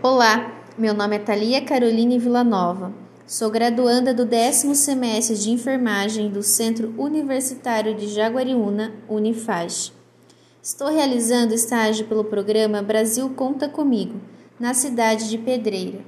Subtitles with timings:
[0.00, 2.92] Olá, meu nome é Thalia Caroline Villanova.
[3.26, 9.92] Sou graduanda do décimo semestre de enfermagem do Centro Universitário de Jaguariúna, Unifage.
[10.62, 14.20] Estou realizando estágio pelo programa Brasil Conta Comigo,
[14.60, 15.98] na cidade de Pedreira,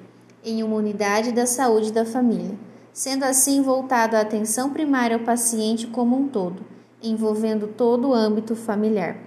[0.44, 2.56] em uma unidade da saúde da família,
[2.92, 6.62] sendo assim voltado à atenção primária ao paciente como um todo,
[7.02, 9.18] envolvendo todo o âmbito familiar.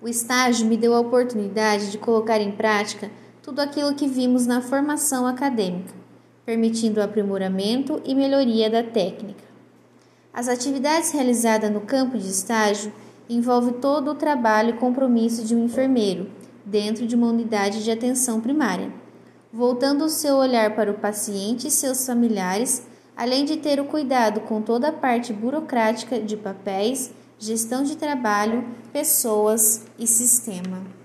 [0.00, 3.10] O estágio me deu a oportunidade de colocar em prática
[3.48, 5.94] tudo aquilo que vimos na formação acadêmica,
[6.44, 9.42] permitindo o aprimoramento e melhoria da técnica.
[10.34, 12.92] As atividades realizadas no campo de estágio
[13.26, 16.28] envolvem todo o trabalho e compromisso de um enfermeiro
[16.62, 18.92] dentro de uma unidade de atenção primária,
[19.50, 24.40] voltando o seu olhar para o paciente e seus familiares, além de ter o cuidado
[24.42, 28.62] com toda a parte burocrática de papéis, gestão de trabalho,
[28.92, 30.97] pessoas e sistema.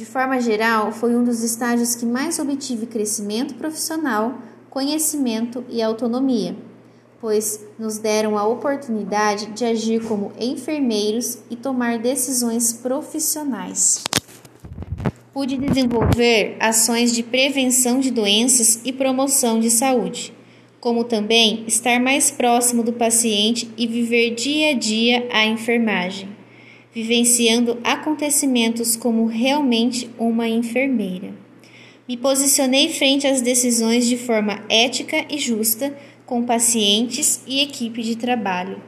[0.00, 4.38] De forma geral, foi um dos estágios que mais obtive crescimento profissional,
[4.70, 6.56] conhecimento e autonomia,
[7.20, 14.02] pois nos deram a oportunidade de agir como enfermeiros e tomar decisões profissionais.
[15.34, 20.32] Pude desenvolver ações de prevenção de doenças e promoção de saúde,
[20.80, 26.39] como também estar mais próximo do paciente e viver dia a dia a enfermagem
[26.92, 31.32] vivenciando acontecimentos como realmente uma enfermeira.
[32.08, 35.96] Me posicionei frente às decisões de forma ética e justa
[36.26, 38.82] com pacientes e equipe de trabalho.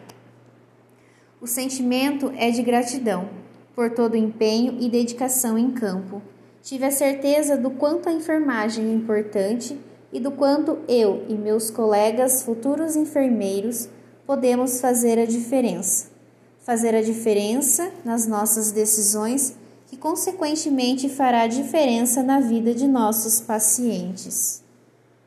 [1.41, 3.31] O sentimento é de gratidão
[3.75, 6.21] por todo o empenho e dedicação em campo.
[6.63, 9.77] Tive a certeza do quanto a enfermagem é importante
[10.13, 13.89] e do quanto eu e meus colegas futuros enfermeiros
[14.27, 16.12] podemos fazer a diferença
[16.63, 19.55] fazer a diferença nas nossas decisões,
[19.89, 24.62] que consequentemente fará diferença na vida de nossos pacientes.